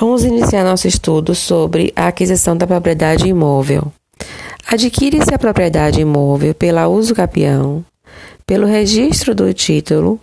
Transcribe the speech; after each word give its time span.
Vamos 0.00 0.22
iniciar 0.22 0.62
nosso 0.62 0.86
estudo 0.86 1.34
sobre 1.34 1.92
a 1.96 2.06
aquisição 2.06 2.56
da 2.56 2.68
propriedade 2.68 3.26
imóvel. 3.26 3.92
Adquire-se 4.64 5.34
a 5.34 5.38
propriedade 5.38 6.00
imóvel 6.00 6.54
pela 6.54 6.86
uso 6.86 7.16
capião, 7.16 7.84
pelo 8.46 8.64
registro 8.64 9.34
do 9.34 9.52
título, 9.52 10.20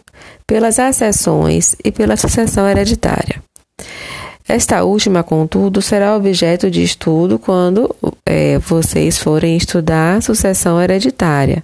pelas 0.48 0.80
acessões 0.80 1.76
e 1.84 1.92
pela 1.92 2.16
sucessão 2.16 2.66
hereditária. 2.70 3.44
Esta 4.48 4.86
última, 4.86 5.24
contudo, 5.24 5.82
será 5.82 6.16
objeto 6.16 6.72
de 6.72 6.82
estudo 6.82 7.38
quando 7.38 7.94
é, 8.26 8.58
vocês 8.60 9.18
forem 9.18 9.58
estudar 9.58 10.22
sucessão 10.22 10.82
hereditária. 10.82 11.62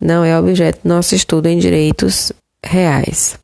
Não 0.00 0.24
é 0.24 0.38
objeto 0.38 0.78
do 0.84 0.88
nosso 0.88 1.12
estudo 1.12 1.46
em 1.46 1.58
direitos 1.58 2.30
reais. 2.64 3.36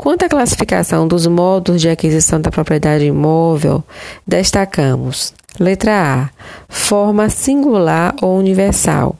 Quanto 0.00 0.24
à 0.24 0.30
classificação 0.30 1.06
dos 1.06 1.26
modos 1.26 1.78
de 1.78 1.86
aquisição 1.90 2.40
da 2.40 2.50
propriedade 2.50 3.04
imóvel, 3.04 3.84
destacamos: 4.26 5.34
letra 5.58 5.92
A, 5.92 6.30
forma 6.70 7.28
singular 7.28 8.14
ou 8.22 8.38
universal. 8.38 9.14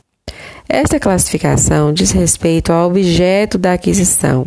Esta 0.66 0.98
classificação 0.98 1.92
diz 1.92 2.12
respeito 2.12 2.72
ao 2.72 2.88
objeto 2.88 3.58
da 3.58 3.74
aquisição. 3.74 4.46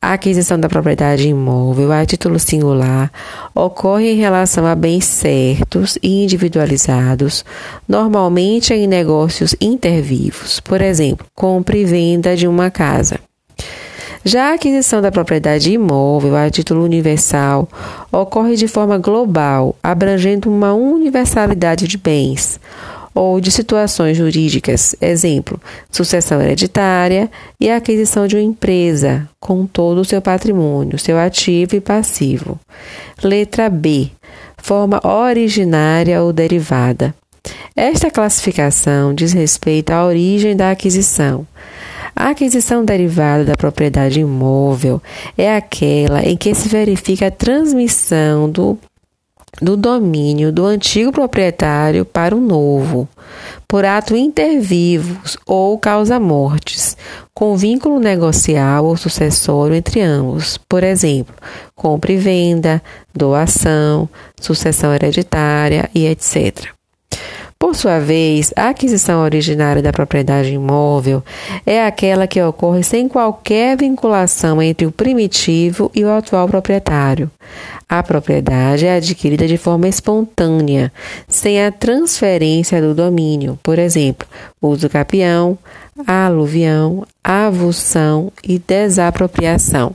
A 0.00 0.14
aquisição 0.14 0.58
da 0.58 0.68
propriedade 0.68 1.28
imóvel 1.28 1.92
a 1.92 2.04
título 2.04 2.40
singular 2.40 3.12
ocorre 3.54 4.10
em 4.10 4.16
relação 4.16 4.66
a 4.66 4.74
bens 4.74 5.04
certos 5.04 5.96
e 6.02 6.24
individualizados, 6.24 7.44
normalmente 7.86 8.74
em 8.74 8.88
negócios 8.88 9.54
intervivos, 9.60 10.58
por 10.58 10.80
exemplo, 10.80 11.24
compra 11.36 11.78
e 11.78 11.84
venda 11.84 12.34
de 12.34 12.48
uma 12.48 12.68
casa. 12.68 13.20
Já 14.24 14.50
a 14.50 14.54
aquisição 14.54 15.02
da 15.02 15.10
propriedade 15.10 15.72
imóvel 15.72 16.36
a 16.36 16.48
título 16.48 16.84
universal 16.84 17.68
ocorre 18.10 18.54
de 18.54 18.68
forma 18.68 18.96
global, 18.96 19.74
abrangendo 19.82 20.48
uma 20.48 20.72
universalidade 20.72 21.88
de 21.88 21.98
bens 21.98 22.60
ou 23.14 23.40
de 23.40 23.50
situações 23.50 24.16
jurídicas, 24.16 24.96
exemplo, 25.00 25.60
sucessão 25.90 26.40
hereditária 26.40 27.30
e 27.60 27.70
a 27.70 27.76
aquisição 27.76 28.26
de 28.26 28.36
uma 28.36 28.42
empresa 28.42 29.28
com 29.38 29.66
todo 29.66 30.00
o 30.00 30.04
seu 30.04 30.22
patrimônio, 30.22 30.98
seu 30.98 31.18
ativo 31.18 31.76
e 31.76 31.80
passivo. 31.80 32.58
Letra 33.22 33.68
B. 33.68 34.08
Forma 34.56 35.00
originária 35.04 36.22
ou 36.22 36.32
derivada. 36.32 37.14
Esta 37.74 38.10
classificação 38.10 39.12
diz 39.12 39.32
respeito 39.32 39.90
à 39.90 40.06
origem 40.06 40.56
da 40.56 40.70
aquisição. 40.70 41.46
A 42.22 42.28
aquisição 42.28 42.84
derivada 42.84 43.44
da 43.44 43.56
propriedade 43.56 44.20
imóvel 44.20 45.02
é 45.36 45.56
aquela 45.56 46.22
em 46.22 46.36
que 46.36 46.54
se 46.54 46.68
verifica 46.68 47.26
a 47.26 47.30
transmissão 47.32 48.48
do, 48.48 48.78
do 49.60 49.76
domínio 49.76 50.52
do 50.52 50.64
antigo 50.64 51.10
proprietário 51.10 52.04
para 52.04 52.36
o 52.36 52.40
novo, 52.40 53.08
por 53.66 53.84
ato 53.84 54.14
intervivos 54.14 55.36
ou 55.44 55.76
causa-mortes, 55.76 56.96
com 57.34 57.56
vínculo 57.56 57.98
negocial 57.98 58.84
ou 58.84 58.96
sucessório 58.96 59.74
entre 59.74 60.00
ambos, 60.00 60.56
por 60.68 60.84
exemplo, 60.84 61.34
compra 61.74 62.12
e 62.12 62.16
venda, 62.18 62.80
doação, 63.12 64.08
sucessão 64.40 64.94
hereditária 64.94 65.90
e 65.92 66.06
etc. 66.06 66.72
Por 67.62 67.76
sua 67.76 68.00
vez, 68.00 68.52
a 68.56 68.70
aquisição 68.70 69.22
originária 69.22 69.80
da 69.80 69.92
propriedade 69.92 70.52
imóvel 70.52 71.22
é 71.64 71.86
aquela 71.86 72.26
que 72.26 72.42
ocorre 72.42 72.82
sem 72.82 73.06
qualquer 73.06 73.76
vinculação 73.76 74.60
entre 74.60 74.84
o 74.84 74.90
primitivo 74.90 75.88
e 75.94 76.04
o 76.04 76.10
atual 76.10 76.48
proprietário. 76.48 77.30
A 77.88 78.02
propriedade 78.02 78.84
é 78.84 78.96
adquirida 78.96 79.46
de 79.46 79.56
forma 79.56 79.86
espontânea, 79.86 80.92
sem 81.28 81.64
a 81.64 81.70
transferência 81.70 82.82
do 82.82 82.96
domínio, 82.96 83.56
por 83.62 83.78
exemplo, 83.78 84.26
uso 84.60 84.88
capião, 84.88 85.56
aluvião, 86.04 87.06
avulsão 87.22 88.32
e 88.42 88.58
desapropriação. 88.58 89.94